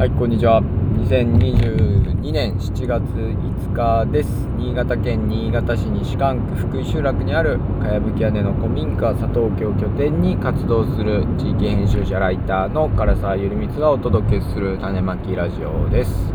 [0.00, 0.62] はい、こんにちは。
[0.62, 4.30] 2022年7月5日です。
[4.56, 16.32] 新潟県新潟市西館区福井集落にあるかやぶき屋根の古民家佐藤家を拠点に活動する地域編集者ライターの唐沢ゆりみつがお届けする種まきラジオです。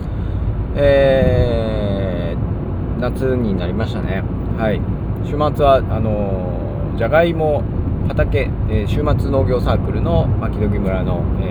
[0.75, 4.21] えー、夏になりましたね。
[4.59, 4.79] はい。
[5.23, 7.63] 週末は、あのじゃがいも
[8.07, 11.44] 畑、えー週末農業サークルの牧時村の、えー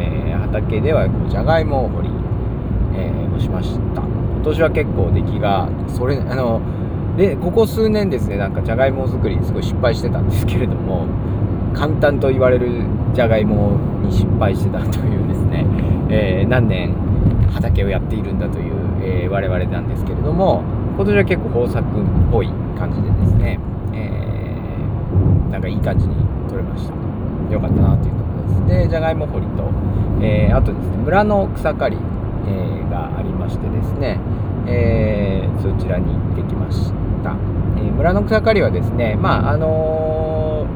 [0.54, 2.10] 畑ではこうじゃがいもを掘り、
[2.96, 4.02] えーをしました。
[4.02, 6.60] 今年は結構出来がそれあの
[7.16, 11.06] でここ数年ですねなんかじゃがいも作りすごい失敗してたんですけれども
[11.74, 15.66] 簡単と言われるじゃがいもに失敗してたというですね、
[16.10, 16.94] えー何年
[17.52, 20.62] 畑をやっているんだという、えー我々なんですけれども
[20.96, 22.48] 今年は結構豊作っぽい
[22.78, 23.58] 感じでですね、
[23.94, 26.14] えーなんかいい感じに
[26.48, 26.94] 取れました。
[27.52, 28.14] よかったなという
[28.46, 29.70] ですでじゃがいも掘りと、
[30.22, 31.96] えーあとですね村の草刈り、
[32.46, 34.18] えーがありましてですね、
[34.66, 37.36] えーそちらに行ってきました、
[37.78, 40.66] え村の草刈りはですねまああの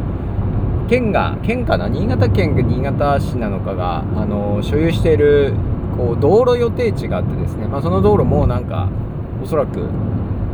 [0.89, 1.89] 県が県かな？
[1.89, 5.53] 新潟県が新潟市なのかが、あの所有している
[5.97, 8.89] こう道路予定地があってですね、まあ、その道路もなんか
[9.43, 9.89] おそらく、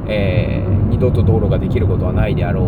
[0.09, 2.67] えー二度と道路ができることはないであろう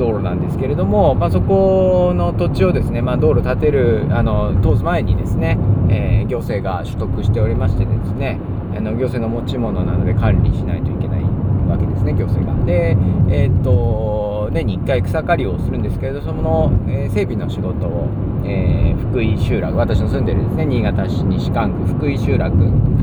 [0.00, 5.58] 道路なんですけれども、まあ、そこの土地をですね、まあ、道路建てるあの通す前にですね、
[5.90, 8.38] えー行政が取得しておりましてですね
[8.76, 11.24] あの行政の持ち物なので管理しないといけない
[11.68, 12.64] わけですね行政が。
[12.64, 12.96] で、
[13.28, 18.08] えーっと年に1回草刈りをするんですけれどその、えー整備の仕事を、
[18.44, 22.56] え福井集落私の住んでるですね新潟市西館区福井集落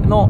[0.08, 0.30] の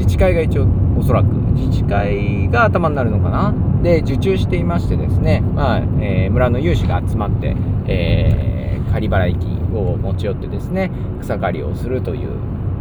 [0.00, 0.66] 自治会が一応
[0.98, 1.26] おそらく。
[1.52, 3.54] 自治会が頭になるのかな？
[3.82, 7.54] で受注していましてですね、まあえー村の有志が集まって、
[7.86, 10.90] えー刈払い機を持ち寄ってですね
[11.20, 12.30] 草刈りをするという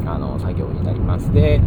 [0.08, 1.32] あの作業になります。
[1.32, 1.62] で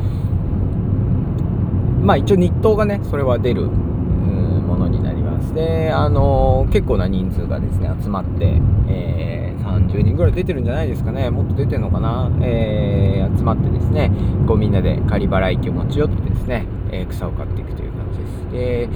[2.02, 11.30] まあ一応日当がねそれは出るうんものになりますであの結構な人数がですね集まって、えー30人ぐらい出てるんじゃないですかね。
[11.30, 14.10] もっと出てるのかな、えー集まってですね
[14.46, 18.50] こうみんなで刈払い機を持ち寄ってですね、えー草を刈っていくという感じです。
[18.52, 18.88] で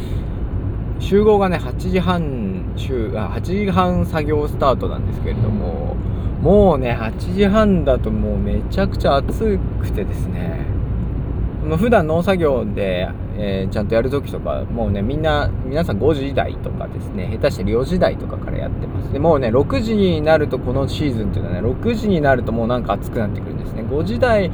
[0.99, 5.97] 集合がね8時半集あ8時半作業スタートなんですけれども
[6.43, 10.76] もうね8時半だともうめちゃくちゃ暑くてですね。
[11.67, 19.13] まあ普段農作業で、えーちゃんとやる時とかもうねみんな皆さん5時台とかですね下手して4時台とかからやってます。
[19.13, 23.83] でもうね6時になるとこのシーズンっていうのはね6時になるともうなんか暑くなってくるんですね。
[23.83, 24.51] 5時台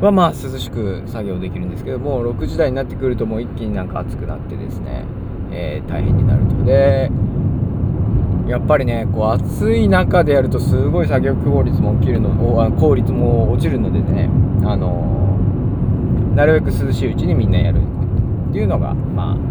[0.00, 5.04] はまあ涼しく作業できるんですけどもう6時台になってくるともう一気になんか暑くなってですね、
[5.52, 6.64] えー大変になると。
[6.64, 7.10] で
[8.48, 12.30] やっぱりねこう暑い中でやるとすごい作業効率も起きるの
[12.80, 14.28] 効率も落ちるのでね
[14.64, 15.29] あの
[16.34, 17.80] なるべく涼しいうちにみんなやる
[18.50, 19.50] っていうのがまあ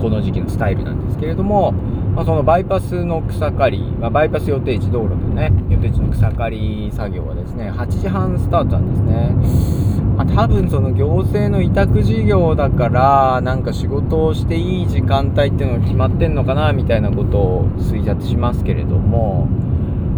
[0.00, 19.48] この時期のスタイルなんですけれども、まあ、そのバイパスの草刈り、まあ、バイパス予定地道路のね予定地の草刈り作業はですね8時半スタートなんですね、まあ、多分その行政の委託事業だからなんか仕事をしていい時間帯っていうのが決まってんのかなみたいなことを推察しますけれども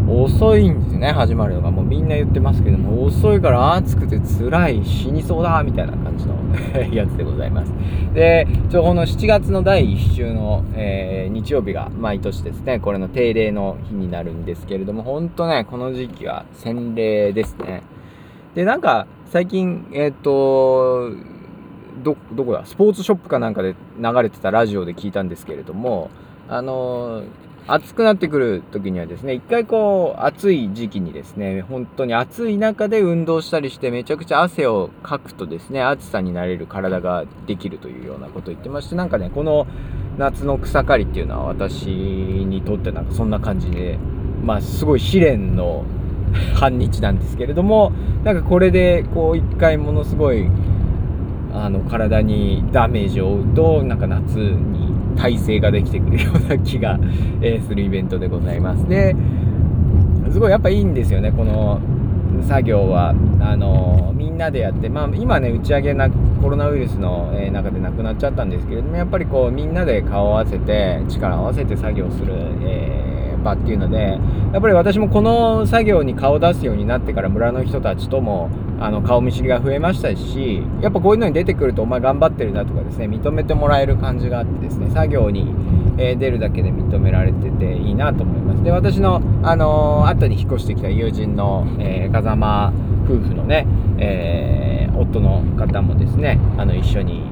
[0.09, 1.71] 遅いんですよね始まるのが。
[1.71, 6.37] もうみんな言ってますけども遅いから暑くて辛い死にそうだみたいな感じの
[6.95, 7.73] やつでございます。
[8.15, 17.83] でちょこの7月の第1週の、えー日曜日が毎年ですねこれの定例の日になるんですけれども本当ねこの時期は洗礼ですね。
[18.55, 21.11] でなんか最近えっ、と
[22.03, 22.65] どどこだ？
[22.65, 26.11] スポーツショップかなんかで流れてたラジオで聞いたんですけれども
[26.49, 27.23] あの
[27.69, 39.67] 暑くなってくる時にはですね一回こう暑い時期にですね本当に暑い中で運動したりしてめちゃくちゃ汗をかくとですね暑さになれる体ができるというようなことを言ってましてなんかねこの
[40.17, 43.99] 夏の草刈りっていうのは私にとってなんかそんな感じで
[44.45, 45.85] まあすごい試練の
[46.55, 47.91] 半日なんですけれども
[48.23, 50.49] なんかこれでこう一回ものすごい
[51.53, 56.99] あの体にダメージを負うとなんか夏に体制ができてくるような気が、
[57.41, 58.89] えするイベントでございます。
[58.89, 59.15] で
[60.31, 61.33] すごいやっぱいいんですよね。
[61.33, 61.81] この
[62.43, 63.15] 作業は。
[63.41, 66.09] あのみんなでやって、まあ、今ね打ち上げな
[66.43, 72.35] コロナウイルスの、中でなくなっちゃったんですけれどもやっぱりこうみんなで顔を合わせて力を合わせて作業する、
[72.65, 73.16] えー
[73.47, 74.19] 場っていうので
[74.53, 78.51] やっぱり私もこの作業に顔を出すようになってから村の人たちとも
[78.81, 85.55] あの顔見知りが増えましたしやっぱこういうのに出てくるとお前頑張ってるなとかですね認めてもらえる感じがあってですね作業に、
[85.99, 88.63] え出るだけで認められてていいなと思います。
[88.63, 92.73] で私の、あのー後に引っ越してきた友人の、えー風間
[93.05, 93.67] 夫婦のね、
[93.99, 97.23] えー、夫の方もですねあの一緒に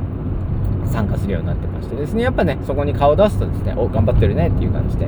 [0.86, 5.06] 参加するようになってましてですねやっぱねそこに顔を出すとですねお頑張ってるねっていう感じで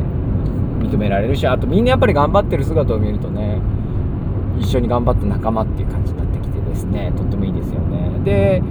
[0.79, 3.61] 認められるしあとみんなやっぱり頑張ってる姿を見るとね
[4.59, 8.21] 一緒に頑張った仲間っていう感じになってきてですねとってもいいですよね。
[8.25, 8.63] で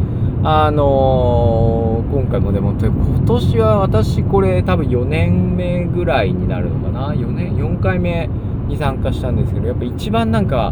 [0.44, 8.30] あのー、今回もでも今年は私これ多分4年目ぐらいになるのかな？4年4回目
[8.68, 10.72] に参加したんですけどやっぱ一番なんか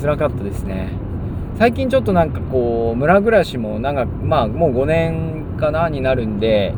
[0.00, 0.88] 辛かったですね。
[1.56, 6.74] 最近ちょっとなんかこう村暮らしもなんかまあもう5年かなになるんで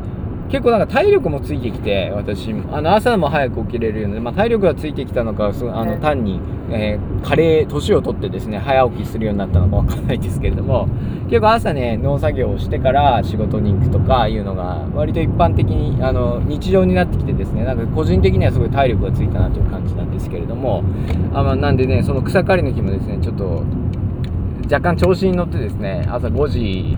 [0.49, 6.39] 結構なんか体力もついてきて私あの朝も早く起きれるように、まあ、体力がついてきたのかそあの単に、
[6.71, 10.87] えー、加齢年を取ってですね早起きするようになったのかわかんないですけれども
[11.25, 20.83] 結構朝ね農作業をしてから仕事に行くとかいうのが割と一般的にあの日常になってきてですねなんか個人的にはすごい体力がついたなという感じなんですけれども
[21.33, 23.63] あ、まあ、なんでねその草刈りの日もですねちょっと
[24.63, 26.97] 若干調子に乗ってですね朝5時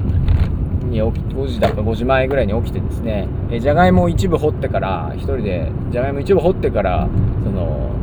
[0.89, 7.07] に起き5時だか5時前ぐらいに起きてですねえじゃがいもを一部掘ってから1人でじゃがいも一部掘ってから
[7.43, 7.95] その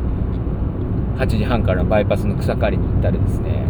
[1.17, 3.65] 8時半からのバイパスの草刈りに行ったりですね。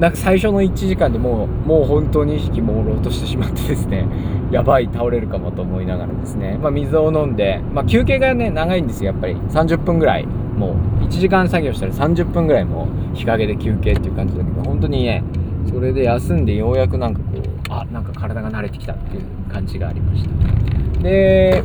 [0.00, 4.04] なんか最初の1時間でもうもう本当に意識朦朧としてしまってですね
[4.50, 9.36] やばい倒れるかもと思いながらですね、まあ、水を飲んで、まあ、休憩がね長いんですよやっぱり。
[9.50, 10.26] 30分ぐらい。
[10.56, 15.22] もう1時間作業したら30分ぐらいもう日陰で休憩っていう感じだけど本当にね
[15.66, 21.02] それで休んでようやくなんかこうあなんか体が慣れてきたっていう感じがありました。
[21.02, 21.62] で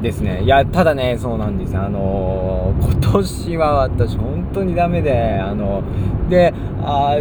[0.00, 0.42] ですね。
[0.42, 5.82] いやただねそうなんですあのー、今年は私本当にダメであの
[6.28, 7.16] であ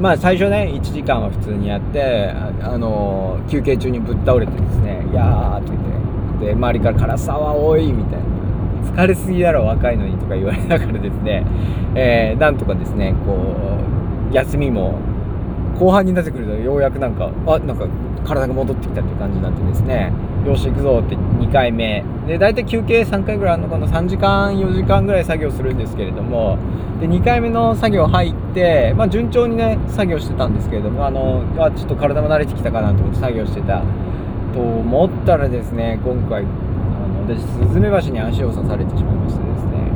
[0.00, 2.30] まあ最初ね1時間は普通にやって
[2.62, 8.34] あのー、休憩中にぶっ倒れてですね「いやー」って言ってで周りから「辛さは多い」みたいな。
[8.84, 11.44] 疲れすぎだろ若いのにとか言われながらですね、
[11.94, 13.56] えー、なんとかですねこ
[14.30, 14.98] う休みも
[15.78, 17.86] 後半になってくるとようやくなんかあなんか
[18.24, 20.12] 体が戻ってきたっていう感じになってですね。
[20.46, 22.04] よし行くぞって2回目。
[22.26, 23.86] で大体休憩3回ぐらいあるのかな。
[23.86, 26.58] 3時間4時間ぐらい作業するんですけれども。
[27.00, 33.82] で2回目の作業入って、まあ、順調にね作業してたんですけれどもあのあちょっと体も慣れてきたかなと思って作業してた
[34.54, 39.90] と思ったらですね今回あの私スズメバチに足を刺されてしまいましてですね。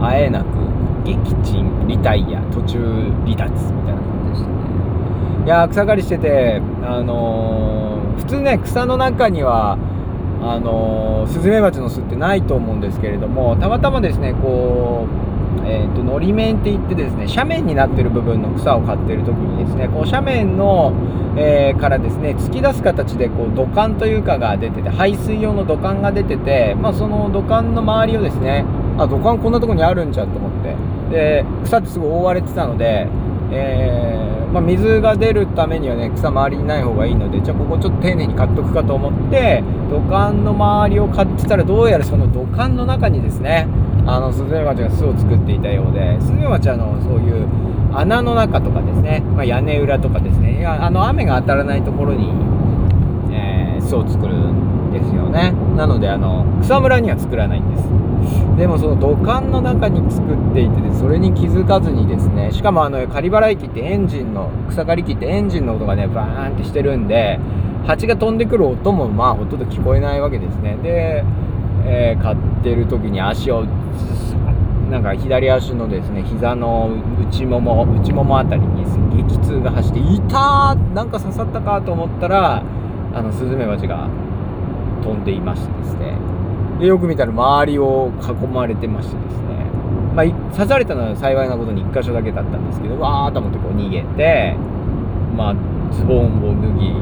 [0.00, 0.46] あえなく
[1.04, 2.78] 撃沈リタイア途中
[3.24, 4.54] 離脱みたいな感じでしたね。
[5.46, 9.78] いや草刈りしててあのー、普通ね草の中には
[10.42, 15.26] あのー、スズメバチの巣ってないと思うんですけれどもたまたまですねこう
[15.68, 20.92] えーと、のり面って言ってですね斜面になってる部分の草を刈ってる時にですねこう斜面の、
[21.36, 28.64] えー、からですね突き出す形でこう土管というかが出てて排水用の土管が出てて、まあ、その土管の周りをですね
[28.98, 30.76] あ土管こんなとこにあるんじゃんと思って
[31.10, 33.08] で草ってすごい覆われてたので、
[33.52, 43.66] えーまあ、水が出るためにはね草周りにない方がいいのでじゃあここちょっと丁寧に買っとくかと思って土管の周りを買ってたらどうやらその土管の中にですね
[44.06, 47.46] あのスズメバチが巣を作っていたようでスズメバチはのそういう
[47.92, 52.30] 穴の中とかですね、まあ、屋根裏とかですねあの雨が当たらないところに、
[53.34, 55.52] えー、巣を作るんですよね。
[55.76, 58.06] なのであの草むらには作らないんです。
[58.56, 67.38] でもその土管の中に作っていてそれに気づかずにですねしかもあの仮払機ってエンジンの草刈り機ってエンジンの音がねバーンってしてるんで
[67.86, 70.76] 蜂が飛んでくる音もまあほとんど聞こえないわけですね。
[70.82, 71.24] で、
[71.84, 73.64] えー、買ってる時に足を
[74.90, 76.90] なんか左足のですね膝の
[77.28, 82.62] 内もも内ももあたりにですね激痛が走っていたーなんか刺さったかと思ったら
[83.12, 84.08] あのスズメバチが
[85.06, 86.18] 飛んでいましてですね。
[86.80, 89.70] でよく見たら周りを囲まれてましてですね、
[90.14, 94.54] まあ、刺されたのは幸いなことに1箇所だけだったんですけどわーっと思ってこう逃げて、
[95.34, 95.54] まあ、
[95.94, 96.92] ズボンを脱ぎ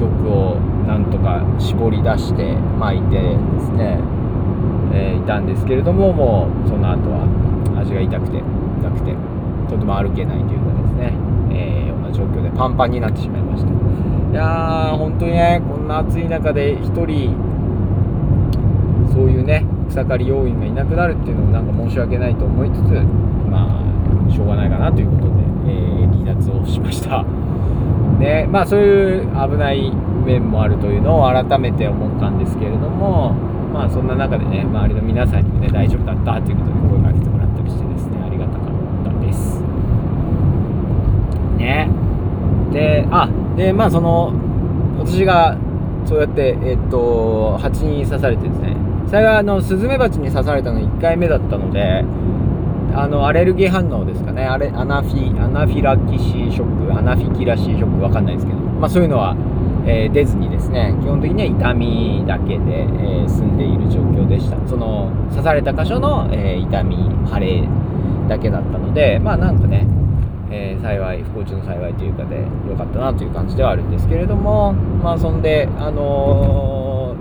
[0.00, 0.56] 毒を
[0.88, 4.00] なんとか絞り出して巻いてですね、
[4.92, 7.28] えー、いたんですけれどももうその後は
[7.80, 8.38] 足が痛くて
[8.80, 9.14] 痛くて
[9.68, 11.12] とても歩けないというかですね、
[11.52, 13.49] えー、ような状況でパンパンになってしまいました。
[14.30, 17.34] いやー本当にねこんな暑い中で1人
[19.12, 22.80] そういうね草刈り要員がいなくなるっていうのもなんか申し訳ないと思いつつ
[23.50, 25.32] まあしょうがないかなということで、
[25.66, 27.24] えー、離脱をしました。
[28.20, 29.92] で まあそういう危ない
[30.24, 33.32] 面もあるというのを改めて思ったんですけれども
[33.74, 38.58] まあそんな中でね周りの皆さんにもね大丈夫だったということで声かけてもらったりしてですねありがたか
[39.10, 39.60] ったです。
[41.58, 41.88] ね。
[42.72, 44.32] であでまあその
[44.98, 45.56] 私が
[46.06, 48.76] そうやってえっと蜂に刺されてですね。
[49.08, 52.04] 幸いあのスズメバチに刺されたの1回目だったので
[52.94, 54.44] あのアレルギー反応ですかね。
[54.44, 59.34] あれアナフィアナフィラキシーショックアナフィキラシーショックわかんないですけど、まあ、そういうのは、
[59.86, 64.56] えー、出ずにですね基本的には痛みだけで、えー、済んでいる状況でした。
[64.68, 66.96] その刺された箇所の、えー、痛み
[67.32, 67.68] 腫れ
[68.28, 69.86] だけだったのでまあなんかね
[70.50, 77.16] えー、幸い不幸中の幸いというかで良かったなという感じではあるんですけれどもまあそんであの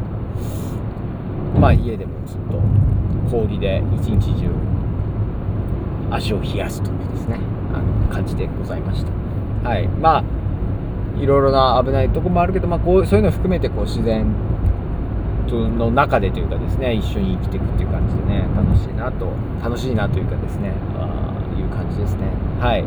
[1.55, 2.59] ー、まあ家でもずっと
[3.29, 4.50] 氷で一日中
[6.12, 7.39] 足を冷やすというですね
[7.74, 9.69] あの感じでございました。
[9.69, 9.88] はい。
[9.88, 10.24] まあ
[11.19, 14.25] いろいろな危ないとこもあるけど、まあ、こうそういうのを含めてこう自然
[15.51, 19.27] の中でというかですね一緒に生きていくっていう感じでね楽しいなと
[19.62, 20.71] 楽しいなというかですね
[21.69, 22.27] 感じですね。
[22.59, 22.83] はい。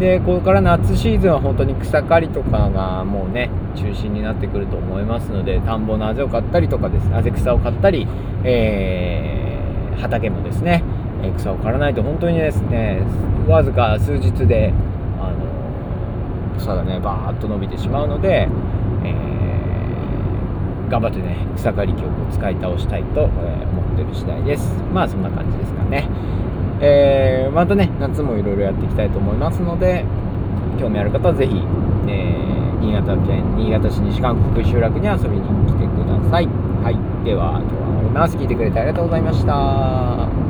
[0.00, 7.08] でこれから夏シーズンは本当に草刈りとかがもうね中心になってくると思いますので田んぼのあぜを買ったりとかです。
[7.08, 8.08] ねあぜ草を買ったり、
[8.42, 10.82] えー、畑もですね、
[11.36, 13.02] 草を刈らないと本当にですね
[13.46, 14.72] わずか数日で
[15.20, 18.48] あの草がねバーッと伸びてしまうので、
[19.04, 24.74] えー、頑張ってね草刈り機を使い倒したいと思ってる次第です。
[24.92, 26.08] まあそんな感じですかね。
[26.84, 30.04] えー、またね、夏もいろいろやっていきたいと思いますので、
[30.80, 31.54] 興味ある方は是非、
[32.08, 36.48] えー、新潟県新潟市西韓国集落に遊びに来てください。
[36.82, 37.24] はい。
[37.24, 38.36] では、今日は終わります。
[38.36, 40.41] 聞いてくれてありがとうございました。